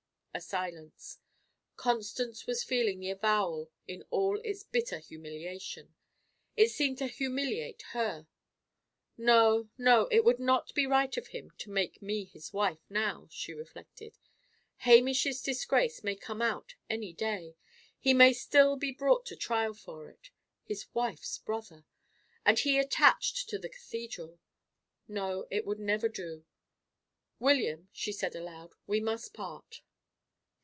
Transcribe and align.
A 0.33 0.39
silence. 0.39 1.19
Constance 1.75 2.47
was 2.47 2.63
feeling 2.63 3.01
the 3.01 3.09
avowal 3.09 3.69
in 3.85 4.05
all 4.09 4.39
its 4.45 4.63
bitter 4.63 4.97
humiliation. 4.99 5.93
It 6.55 6.69
seemed 6.69 6.99
to 6.99 7.07
humiliate 7.07 7.81
her. 7.91 8.27
"No, 9.17 9.67
no; 9.77 10.07
it 10.09 10.23
would 10.23 10.39
not 10.39 10.73
be 10.73 10.87
right 10.87 11.15
of 11.17 11.27
him 11.27 11.51
to 11.57 11.69
make 11.69 12.01
me 12.01 12.23
his 12.23 12.53
wife 12.53 12.79
now," 12.89 13.27
she 13.29 13.53
reflected. 13.53 14.17
"Hamish's 14.77 15.41
disgrace 15.41 16.01
may 16.01 16.15
come 16.15 16.41
out 16.41 16.75
any 16.89 17.11
day; 17.11 17.57
he 17.99 18.13
may 18.13 18.31
still 18.31 18.77
be 18.77 18.93
brought 18.93 19.25
to 19.25 19.35
trial 19.35 19.73
for 19.73 20.09
it. 20.09 20.31
His 20.63 20.87
wife's 20.93 21.39
brother! 21.39 21.83
and 22.45 22.57
he 22.57 22.79
attached 22.79 23.49
to 23.49 23.59
the 23.59 23.69
cathedral. 23.69 24.39
No, 25.09 25.45
it 25.51 25.65
would 25.65 25.79
never 25.79 26.07
do. 26.07 26.45
William," 27.37 27.89
she 27.91 28.13
said, 28.13 28.33
aloud, 28.33 28.71
"we 28.87 29.01
must 29.01 29.33
part." 29.33 29.81